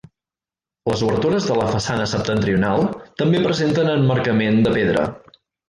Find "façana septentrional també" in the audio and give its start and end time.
1.75-3.43